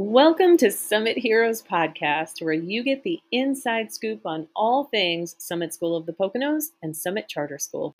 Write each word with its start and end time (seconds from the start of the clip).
Welcome 0.00 0.56
to 0.58 0.70
Summit 0.70 1.18
Heroes 1.18 1.60
Podcast, 1.60 2.40
where 2.40 2.54
you 2.54 2.84
get 2.84 3.02
the 3.02 3.18
inside 3.32 3.92
scoop 3.92 4.20
on 4.24 4.46
all 4.54 4.84
things 4.84 5.34
Summit 5.38 5.74
School 5.74 5.96
of 5.96 6.06
the 6.06 6.12
Poconos 6.12 6.66
and 6.84 6.96
Summit 6.96 7.26
Charter 7.28 7.58
School. 7.58 7.96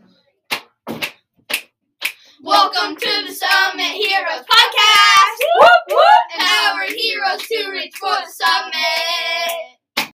Welcome 2.41 2.95
to 2.95 3.25
the 3.27 3.35
Summit 3.35 3.83
Heroes 3.83 4.45
Podcast! 4.49 5.39
Whoop, 5.57 5.71
whoop. 5.89 6.39
And 6.39 6.79
our 6.79 6.85
heroes 6.85 7.43
to 7.49 7.69
reach 7.73 7.97
for 7.97 8.15
the 8.15 8.31
summit! 8.31 10.13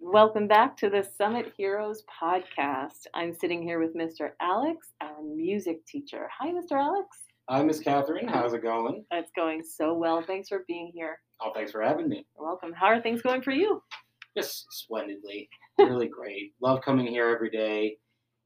Welcome 0.00 0.48
back 0.48 0.74
to 0.78 0.88
the 0.88 1.06
Summit 1.18 1.52
Heroes 1.54 2.02
Podcast. 2.04 3.08
I'm 3.12 3.34
sitting 3.34 3.62
here 3.62 3.78
with 3.78 3.94
Mr. 3.94 4.30
Alex, 4.40 4.94
our 5.02 5.22
music 5.22 5.84
teacher. 5.84 6.30
Hi, 6.40 6.48
Mr. 6.48 6.80
Alex. 6.80 7.25
Hi, 7.48 7.62
Miss 7.62 7.78
Catherine. 7.78 8.26
How's 8.26 8.54
it 8.54 8.62
going? 8.62 9.04
It's 9.12 9.30
going 9.36 9.62
so 9.62 9.94
well. 9.94 10.20
Thanks 10.26 10.48
for 10.48 10.64
being 10.66 10.90
here. 10.92 11.20
Oh, 11.40 11.52
thanks 11.54 11.70
for 11.70 11.80
having 11.80 12.08
me. 12.08 12.26
You're 12.36 12.44
welcome. 12.44 12.72
How 12.72 12.86
are 12.86 13.00
things 13.00 13.22
going 13.22 13.40
for 13.42 13.52
you? 13.52 13.82
Just 14.36 14.66
splendidly. 14.70 15.48
Really 15.78 16.08
great. 16.08 16.54
Love 16.62 16.80
coming 16.80 17.06
here 17.06 17.28
every 17.28 17.50
day. 17.50 17.98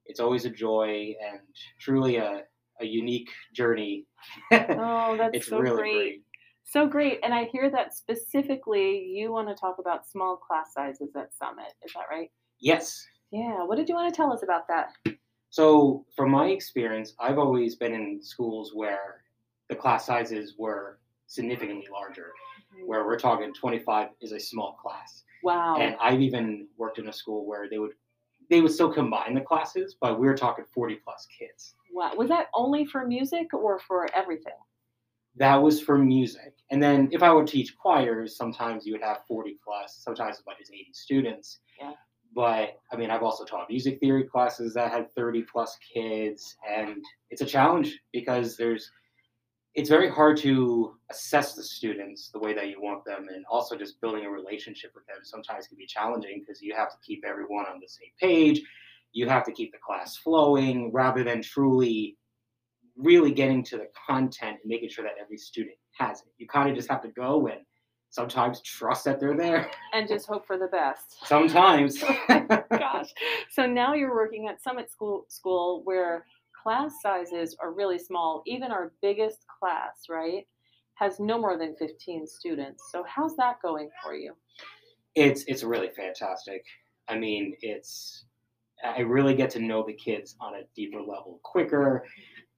It's 0.07 0.19
always 0.19 0.45
a 0.47 0.51
joy 0.51 1.15
and 1.25 1.39
truly 1.81 2.17
a, 2.17 2.43
a 2.81 2.85
unique 2.85 3.31
journey. 3.55 4.05
Oh, 4.53 5.17
that's 5.17 5.37
it's 5.37 5.47
so 5.47 5.61
really 5.61 5.77
great. 5.77 5.93
great. 5.95 6.23
So 6.65 6.87
great. 6.89 7.21
And 7.23 7.33
I 7.33 7.45
hear 7.45 7.71
that 7.71 7.95
specifically 7.95 8.99
you 9.15 9.33
want 9.33 9.49
to 9.49 9.55
talk 9.55 9.77
about 9.79 10.09
small 10.09 10.37
class 10.37 10.75
sizes 10.75 11.11
at 11.17 11.33
Summit. 11.35 11.73
Is 11.85 11.93
that 11.95 12.05
right? 12.11 12.31
Yes. 12.61 13.03
Yeah. 13.31 13.65
What 13.65 13.77
did 13.77 13.89
you 13.89 13.95
want 13.95 14.13
to 14.13 14.17
tell 14.17 14.33
us 14.33 14.43
about 14.43 14.67
that? 14.69 14.89
So, 15.51 16.07
from 16.15 16.31
my 16.31 16.47
experience, 16.47 17.15
I've 17.19 17.39
always 17.39 17.77
been 17.77 17.93
in 17.93 18.23
schools 18.23 18.73
where 18.75 19.23
the 19.69 19.77
class 19.77 20.07
sizes 20.07 20.55
were 20.59 20.99
significantly 21.27 21.87
larger, 21.93 22.33
mm-hmm. 22.75 22.87
where 22.87 23.05
we're 23.05 23.19
talking 23.19 23.53
25 23.53 24.09
is 24.21 24.33
a 24.33 24.41
small 24.41 24.79
class. 24.81 25.25
Wow. 25.43 25.77
And 25.79 25.97
I've 26.01 26.21
even 26.21 26.69
worked 26.77 26.99
in 26.99 27.09
a 27.09 27.13
school 27.13 27.47
where 27.47 27.69
they 27.69 27.79
would 27.79 27.93
they 28.49 28.61
would 28.61 28.73
still 28.73 28.93
combine 28.93 29.35
the 29.35 29.41
classes, 29.41 29.97
but 30.01 30.19
we 30.19 30.27
were 30.27 30.37
talking 30.37 30.65
40 30.75 30.97
plus 31.05 31.27
kids. 31.39 31.75
wow. 31.93 32.13
Was 32.17 32.29
that 32.31 32.47
only 32.53 32.85
for 32.85 33.07
music 33.07 33.55
or 33.55 33.79
for 33.79 34.13
everything? 34.13 34.55
that 35.37 35.57
was 35.57 35.81
for 35.81 35.97
music. 35.97 36.55
And 36.71 36.83
then 36.83 37.09
if 37.13 37.23
I 37.23 37.33
would 37.33 37.47
teach 37.47 37.77
choirs, 37.77 38.37
sometimes 38.37 38.87
you 38.87 38.93
would 38.93 39.03
have 39.03 39.25
40 39.29 39.59
plus, 39.65 40.01
sometimes 40.03 40.39
as 40.39 40.47
much 40.47 40.57
as 40.61 40.71
80 40.71 40.89
students. 40.93 41.61
Yeah. 41.81 41.93
But 42.41 42.79
I 42.91 42.97
mean, 42.97 43.11
I've 43.11 43.23
also 43.23 43.45
taught 43.45 43.69
music 43.69 44.01
theory 44.01 44.25
classes 44.25 44.73
that 44.73 44.91
had 44.91 45.13
30 45.13 45.43
plus 45.43 45.77
kids, 45.93 46.57
and 46.67 47.05
it's 47.29 47.43
a 47.43 47.47
challenge 47.47 47.99
because 48.15 48.57
there's 48.57 48.91
it's 49.75 49.91
very 49.91 50.09
hard 50.09 50.39
to 50.39 50.95
assess 51.11 51.55
the 51.55 51.63
students 51.63 52.31
the 52.31 52.39
way 52.39 52.55
that 52.55 52.71
you 52.71 52.81
want 52.81 53.05
them 53.05 53.27
and 53.29 53.45
also 53.51 53.77
just 53.77 54.01
building 54.01 54.25
a 54.25 54.31
relationship 54.31 54.91
with 54.95 55.07
them 55.07 55.19
sometimes 55.23 55.67
can 55.67 55.77
be 55.77 55.87
challenging 55.87 56.41
because 56.41 56.63
you 56.63 56.75
have 56.75 56.89
to 56.89 56.97
keep 57.07 57.23
everyone 57.27 57.67
on 57.67 57.79
the 57.79 57.87
same 57.87 58.11
page 58.19 58.63
you 59.13 59.29
have 59.29 59.45
to 59.45 59.53
keep 59.53 59.71
the 59.71 59.79
class 59.79 60.17
flowing 60.17 60.91
rather 60.93 61.23
than 61.23 61.41
truly 61.41 62.17
really 62.97 63.33
getting 63.33 63.63
to 63.65 63.77
the 63.77 63.87
content 64.09 64.59
and 64.63 64.67
making 64.69 64.89
sure 64.89 65.05
that 65.05 65.15
every 65.21 65.37
student 65.37 65.77
has 65.93 66.21
it. 66.21 66.33
You 66.39 66.49
kind 66.49 66.69
of 66.69 66.75
just 66.75 66.89
have 66.89 67.03
to 67.03 67.09
go 67.09 67.47
and 67.47 67.61
sometimes 68.11 68.61
trust 68.61 69.05
that 69.05 69.21
they're 69.21 69.37
there. 69.37 69.71
And 69.93 70.09
just 70.09 70.27
hope 70.27 70.47
for 70.47 70.59
the 70.59 70.67
best. 70.69 71.17
Sometimes. 71.27 72.03
Oh 72.29 72.79
gosh. 72.79 73.13
So 73.51 73.67
now 73.67 73.95
you're 73.95 74.15
working 74.15 74.49
at 74.49 74.63
Summit 74.63 74.91
School 74.91 75.25
School 75.29 75.83
where 75.85 76.25
class 76.63 76.95
sizes 77.03 77.57
are 77.61 77.73
really 77.73 77.99
small. 77.99 78.43
Even 78.47 78.71
our 78.71 78.93
biggest 79.03 79.45
class, 79.59 80.07
right, 80.09 80.47
has 80.95 81.21
no 81.21 81.39
more 81.39 81.57
than 81.59 81.75
15 81.77 82.27
students. 82.27 82.85
So 82.91 83.05
how's 83.09 83.37
that 83.37 83.61
going 83.63 83.91
for 84.03 84.15
you? 84.15 84.35
it's 85.15 85.45
it's 85.47 85.63
really 85.63 85.89
fantastic. 85.89 86.65
I 87.09 87.19
mean, 87.19 87.55
it's 87.61 88.25
I 88.85 89.01
really 89.01 89.35
get 89.35 89.51
to 89.51 89.61
know 89.61 89.85
the 89.85 89.93
kids 89.93 90.37
on 90.41 90.55
a 90.55 90.63
deeper 90.75 91.01
level 91.01 91.41
quicker, 91.43 92.07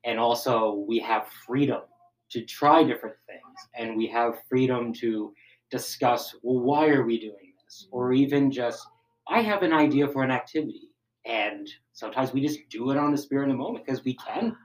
and 0.05 0.19
also 0.19 0.85
we 0.87 0.99
have 1.01 1.29
freedom 1.47 1.83
to 2.32 2.44
try 2.44 2.82
different 2.82 3.16
things, 3.26 3.59
and 3.75 3.97
we 3.97 4.06
have 4.09 4.43
freedom 4.48 4.93
to 4.94 5.32
discuss 5.70 6.34
well, 6.43 6.60
why 6.62 6.88
are 6.88 7.04
we 7.04 7.19
doing 7.20 7.53
this, 7.62 7.88
or 7.91 8.12
even 8.12 8.50
just 8.50 8.87
I 9.28 9.41
have 9.41 9.62
an 9.62 9.72
idea 9.72 10.09
for 10.09 10.22
an 10.22 10.31
activity, 10.31 10.91
and 11.25 11.69
sometimes 11.93 12.32
we 12.32 12.41
just 12.41 12.60
do 12.70 12.91
it 12.91 12.98
on 12.98 13.12
the 13.12 13.19
spirit 13.19 13.44
of 13.44 13.54
the 13.54 13.59
moment 13.59 13.87
because 13.87 14.04
we 14.04 14.15
can. 14.15 14.56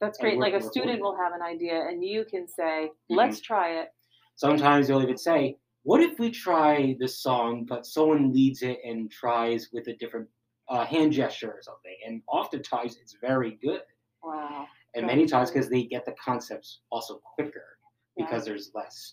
That's 0.00 0.18
great. 0.18 0.38
Like 0.38 0.54
a 0.54 0.62
student 0.62 1.00
will 1.00 1.16
have 1.16 1.32
an 1.32 1.42
idea 1.42 1.86
and 1.88 2.04
you 2.04 2.24
can 2.24 2.46
say, 2.46 2.90
Mhm. 3.10 3.16
let's 3.16 3.40
try 3.40 3.80
it. 3.80 3.92
Sometimes 4.34 4.88
they'll 4.88 5.02
even 5.02 5.16
say, 5.16 5.56
"What 5.84 6.02
if 6.02 6.18
we 6.18 6.30
try 6.30 6.96
this 6.98 7.18
song, 7.18 7.64
but 7.64 7.86
someone 7.86 8.32
leads 8.32 8.62
it 8.62 8.78
and 8.84 9.10
tries 9.10 9.72
with 9.72 9.88
a 9.88 9.94
different 9.94 10.28
uh, 10.68 10.84
hand 10.84 11.12
gesture 11.12 11.50
or 11.52 11.62
something?" 11.62 11.96
And 12.06 12.22
oftentimes 12.28 12.98
it's 12.98 13.14
very 13.14 13.52
good, 13.52 13.82
Wow. 14.22 14.66
And 14.96 15.06
many 15.06 15.26
times 15.26 15.50
because 15.50 15.68
they 15.68 15.84
get 15.84 16.04
the 16.04 16.14
concepts 16.22 16.80
also 16.90 17.20
quicker 17.34 17.78
Yeah. 18.16 18.24
because 18.26 18.44
there's 18.44 18.70
less 18.74 19.12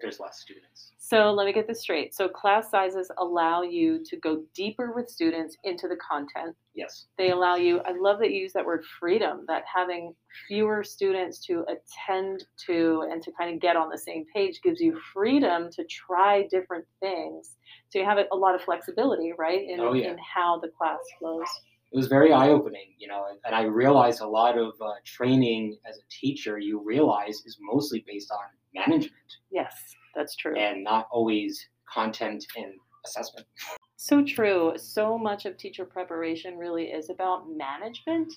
there's 0.00 0.20
less 0.20 0.38
students. 0.40 0.92
So 0.98 1.32
let 1.32 1.44
me 1.44 1.52
get 1.52 1.66
this 1.66 1.80
straight. 1.80 2.14
So 2.14 2.28
class 2.28 2.70
sizes 2.70 3.10
allow 3.18 3.62
you 3.62 4.00
to 4.04 4.16
go 4.18 4.44
deeper 4.54 4.92
with 4.92 5.08
students 5.08 5.56
into 5.64 5.88
the 5.88 5.96
content. 5.96 6.54
Yes, 6.72 7.06
They 7.18 7.32
allow 7.32 7.56
you, 7.56 7.80
I 7.80 7.90
love 7.90 8.20
that 8.20 8.30
you 8.30 8.42
use 8.42 8.52
that 8.52 8.64
word 8.64 8.84
freedom, 9.00 9.44
that 9.48 9.64
having 9.66 10.14
fewer 10.46 10.84
students 10.84 11.44
to 11.46 11.64
attend 11.68 12.44
to 12.66 13.08
and 13.10 13.20
to 13.24 13.32
kind 13.32 13.52
of 13.52 13.60
get 13.60 13.74
on 13.74 13.88
the 13.88 13.98
same 13.98 14.24
page 14.32 14.60
gives 14.62 14.80
you 14.80 14.96
freedom 15.12 15.68
to 15.72 15.84
try 15.86 16.46
different 16.48 16.84
things. 17.00 17.56
So 17.88 17.98
you 17.98 18.04
have 18.04 18.18
a 18.30 18.36
lot 18.36 18.54
of 18.54 18.62
flexibility, 18.62 19.32
right, 19.36 19.68
in, 19.68 19.80
Oh, 19.80 19.94
yeah. 19.94 20.12
in 20.12 20.18
how 20.18 20.60
the 20.60 20.68
class 20.68 21.00
flows. 21.18 21.48
It 21.92 21.96
was 21.96 22.06
very 22.06 22.32
eye 22.32 22.48
opening, 22.48 22.94
you 22.98 23.06
know, 23.06 23.26
and 23.44 23.54
I 23.54 23.64
realized 23.64 24.22
a 24.22 24.26
lot 24.26 24.56
of 24.56 24.72
uh, 24.80 24.92
training 25.04 25.76
as 25.88 25.98
a 25.98 26.02
teacher 26.08 26.58
you 26.58 26.82
realize 26.82 27.42
is 27.44 27.58
mostly 27.60 28.02
based 28.06 28.30
on 28.30 28.38
management 28.74 29.12
Yes, 29.50 29.74
that's 30.14 30.34
true. 30.36 30.56
and 30.56 30.82
not 30.82 31.08
always 31.10 31.68
content 31.92 32.44
and 32.56 32.72
assessment. 33.06 33.46
So 33.96 34.20
true. 34.20 34.72
So 34.78 35.16
much 35.16 35.46
of 35.46 35.56
teacher 35.56 35.84
preparation 35.84 36.58
really 36.58 36.86
is 36.86 37.08
about 37.08 37.44
management. 37.48 38.34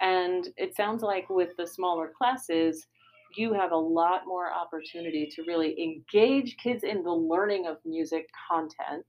And 0.00 0.48
it 0.56 0.74
sounds 0.74 1.02
like 1.02 1.28
with 1.28 1.50
the 1.58 1.66
smaller 1.66 2.10
classes, 2.16 2.86
you 3.36 3.52
have 3.52 3.72
a 3.72 3.76
lot 3.76 4.22
more 4.24 4.50
opportunity 4.50 5.28
to 5.34 5.42
really 5.46 5.78
engage 5.78 6.56
kids 6.56 6.84
in 6.84 7.02
the 7.02 7.12
learning 7.12 7.66
of 7.66 7.76
music 7.84 8.30
content 8.50 9.04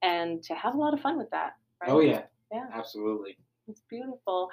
and 0.00 0.44
to 0.44 0.54
have 0.54 0.74
a 0.74 0.78
lot 0.78 0.94
of 0.94 1.00
fun 1.00 1.18
with 1.18 1.30
that. 1.30 1.54
Right? 1.82 1.90
Oh 1.90 1.98
yeah, 1.98 2.22
Yeah. 2.52 2.66
absolutely. 2.72 3.36
It's 3.68 3.82
beautiful. 3.90 4.48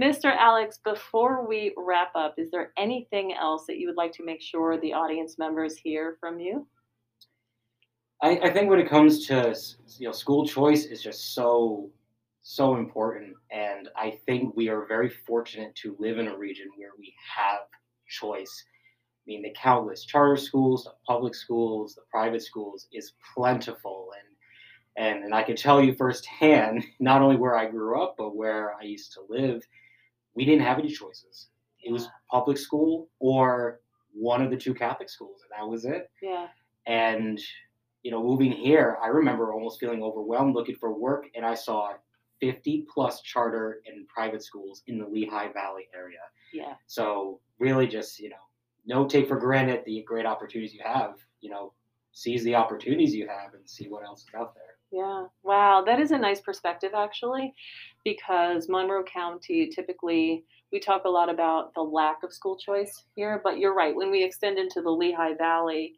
Mr. 0.00 0.34
Alex, 0.34 0.78
before 0.82 1.46
we 1.46 1.74
wrap 1.76 2.12
up, 2.14 2.34
is 2.38 2.50
there 2.50 2.72
anything 2.78 3.34
else 3.34 3.66
that 3.66 3.78
you 3.78 3.86
would 3.88 3.96
like 3.96 4.12
to 4.12 4.24
make 4.24 4.40
sure 4.40 4.78
the 4.80 4.94
audience 4.94 5.36
members 5.38 5.76
hear 5.76 6.16
from 6.18 6.40
you? 6.40 6.66
I, 8.22 8.38
I 8.42 8.52
think 8.52 8.70
when 8.70 8.78
it 8.78 8.88
comes 8.88 9.26
to 9.26 9.54
you 9.98 10.06
know 10.06 10.12
school 10.12 10.46
choice 10.46 10.86
is 10.86 11.02
just 11.02 11.34
so 11.34 11.90
so 12.42 12.76
important, 12.76 13.34
and 13.50 13.88
I 13.96 14.18
think 14.26 14.54
we 14.56 14.68
are 14.68 14.86
very 14.86 15.08
fortunate 15.08 15.74
to 15.76 15.96
live 15.98 16.18
in 16.18 16.28
a 16.28 16.36
region 16.36 16.68
where 16.76 16.90
we 16.98 17.14
have 17.36 17.60
choice. 18.08 18.64
I 18.66 19.24
mean, 19.26 19.42
the 19.42 19.54
countless 19.54 20.04
charter 20.04 20.36
schools, 20.36 20.84
the 20.84 20.92
public 21.06 21.34
schools, 21.34 21.94
the 21.94 22.02
private 22.10 22.42
schools 22.42 22.86
is 22.92 23.12
plentiful, 23.34 24.10
and 24.18 24.33
and 24.96 25.24
and 25.24 25.34
I 25.34 25.42
can 25.42 25.56
tell 25.56 25.82
you 25.82 25.94
firsthand, 25.94 26.84
not 27.00 27.22
only 27.22 27.36
where 27.36 27.56
I 27.56 27.66
grew 27.66 28.02
up, 28.02 28.14
but 28.16 28.36
where 28.36 28.74
I 28.80 28.84
used 28.84 29.12
to 29.14 29.20
live, 29.28 29.62
we 30.34 30.44
didn't 30.44 30.62
have 30.62 30.78
any 30.78 30.90
choices. 30.90 31.48
It 31.82 31.92
was 31.92 32.08
public 32.30 32.56
school 32.56 33.08
or 33.18 33.80
one 34.12 34.42
of 34.42 34.50
the 34.50 34.56
two 34.56 34.74
Catholic 34.74 35.10
schools, 35.10 35.42
and 35.42 35.60
that 35.60 35.68
was 35.68 35.84
it. 35.84 36.10
Yeah. 36.22 36.48
And 36.86 37.40
you 38.02 38.10
know, 38.10 38.22
moving 38.22 38.52
here, 38.52 38.98
I 39.02 39.08
remember 39.08 39.52
almost 39.52 39.80
feeling 39.80 40.02
overwhelmed 40.02 40.54
looking 40.54 40.76
for 40.76 40.92
work, 40.92 41.26
and 41.34 41.44
I 41.44 41.54
saw 41.54 41.92
50 42.40 42.86
plus 42.92 43.22
charter 43.22 43.80
and 43.86 44.06
private 44.08 44.42
schools 44.42 44.82
in 44.86 44.98
the 44.98 45.06
Lehigh 45.06 45.52
Valley 45.52 45.88
area. 45.94 46.18
Yeah. 46.52 46.74
So 46.86 47.40
really, 47.58 47.86
just 47.86 48.18
you 48.18 48.28
know, 48.28 48.36
no 48.86 49.06
take 49.06 49.26
for 49.26 49.38
granted 49.38 49.82
the 49.86 50.02
great 50.06 50.26
opportunities 50.26 50.74
you 50.74 50.82
have. 50.84 51.14
You 51.40 51.50
know, 51.50 51.72
seize 52.12 52.44
the 52.44 52.54
opportunities 52.54 53.14
you 53.14 53.26
have 53.26 53.54
and 53.54 53.68
see 53.68 53.88
what 53.88 54.04
else 54.04 54.20
is 54.22 54.34
out 54.36 54.54
there. 54.54 54.73
Yeah. 54.90 55.26
Wow. 55.42 55.82
That 55.84 56.00
is 56.00 56.10
a 56.12 56.18
nice 56.18 56.40
perspective, 56.40 56.92
actually, 56.94 57.52
because 58.04 58.68
Monroe 58.68 59.02
County 59.04 59.68
typically, 59.68 60.44
we 60.72 60.80
talk 60.80 61.04
a 61.04 61.08
lot 61.10 61.28
about 61.28 61.74
the 61.74 61.82
lack 61.82 62.22
of 62.22 62.32
school 62.32 62.56
choice 62.56 63.04
here, 63.16 63.40
but 63.42 63.58
you're 63.58 63.74
right. 63.74 63.94
When 63.94 64.10
we 64.10 64.22
extend 64.24 64.58
into 64.58 64.82
the 64.82 64.90
Lehigh 64.90 65.34
Valley, 65.34 65.94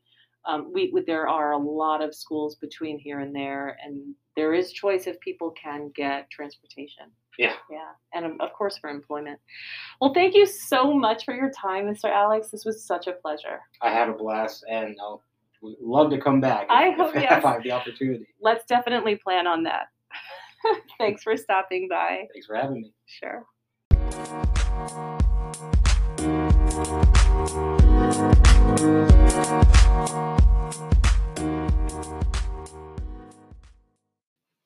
um, 0.47 0.71
we, 0.73 0.93
there 1.07 1.29
are 1.29 1.53
a 1.53 1.59
lot 1.59 2.03
of 2.03 2.15
schools 2.15 2.55
between 2.57 2.99
here 2.99 3.19
and 3.21 3.35
there, 3.35 3.77
and 3.85 4.15
there 4.37 4.55
is 4.55 4.73
choice 4.73 5.07
if 5.07 5.19
people 5.21 5.51
can 5.61 5.91
get 5.95 6.31
transportation. 6.31 7.07
Yeah. 7.39 7.55
Yeah. 7.71 7.91
And 8.15 8.25
of- 8.27 8.41
of 8.41 8.53
course, 8.53 8.79
for 8.79 8.89
employment. 8.89 9.41
Well, 10.01 10.15
thank 10.15 10.35
you 10.35 10.47
so 10.47 10.93
much 10.93 11.25
for 11.25 11.35
your 11.35 11.51
time, 11.51 11.87
Mr. 11.87 12.09
Alex. 12.11 12.51
This 12.51 12.65
was 12.65 12.85
such 12.87 13.09
a 13.09 13.13
pleasure. 13.13 13.61
I 13.83 13.91
had 13.91 14.09
a 14.09 14.13
blast, 14.13 14.65
and 14.71 14.97
I'll 15.01 15.23
would 15.63 15.77
love 15.81 16.11
to 16.11 16.21
come 16.21 16.41
back. 16.41 16.65
If, 16.65 16.71
I 16.71 16.89
if 16.89 16.97
hope- 16.97 17.15
yes. 17.15 17.45
I 17.45 17.53
have 17.53 17.63
the 17.63 17.73
opportunity. 17.73 18.27
Let's 18.41 18.65
definitely 18.67 19.17
plan 19.17 19.47
on 19.47 19.63
that. 19.65 19.87
Thanks 20.99 21.23
for 21.23 21.37
stopping 21.37 21.89
by. 21.89 22.25
Thanks 22.33 22.47
for 22.47 22.57
having 22.57 22.83
me. 22.83 22.93
Sure. 23.07 23.47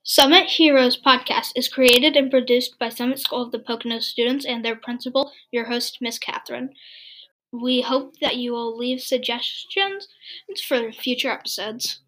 Summit 0.03 0.51
Heroes 0.51 1.01
podcast 1.01 1.53
is 1.55 1.69
created 1.69 2.17
and 2.17 2.31
produced 2.31 2.79
by 2.81 2.89
Summit 2.89 3.21
School 3.21 3.43
of 3.43 3.53
the 3.53 3.61
Pocono 3.61 4.01
students 4.01 4.45
and 4.45 4.65
their 4.65 4.75
principal, 4.75 5.31
your 5.53 5.67
host, 5.67 5.99
Miss 6.01 6.19
Catherine. 6.19 6.71
We 7.53 7.81
hope 7.81 8.19
that 8.21 8.37
you 8.37 8.53
will 8.53 8.77
leave 8.77 9.01
suggestions 9.01 10.09
for 10.67 10.93
future 10.93 11.31
episodes. 11.31 12.01